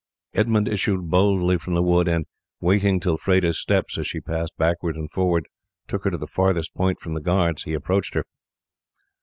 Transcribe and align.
Edmund 0.33 0.67
issued 0.67 1.11
boldly 1.11 1.59
from 1.59 1.75
the 1.75 1.83
wood, 1.83 2.07
and, 2.07 2.25
waiting 2.59 2.99
till 2.99 3.19
Freda's 3.19 3.59
steps, 3.61 3.99
as 3.99 4.07
she 4.07 4.19
passed 4.19 4.57
backwards 4.57 4.97
and 4.97 5.11
forwards, 5.11 5.45
took 5.87 6.05
her 6.05 6.09
to 6.09 6.17
the 6.17 6.25
farthest 6.25 6.73
point 6.73 6.99
from 6.99 7.13
the 7.13 7.21
guards, 7.21 7.65
he 7.65 7.75
approached 7.75 8.15
her. 8.15 8.25